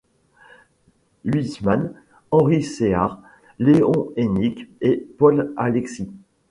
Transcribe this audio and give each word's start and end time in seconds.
Huysmans, 1.25 1.91
Henry 2.31 2.63
Céard, 2.63 3.21
Léon 3.59 4.11
Hennique 4.17 4.67
et 4.81 4.97
Paul 5.19 5.53
Alexis. 5.57 6.09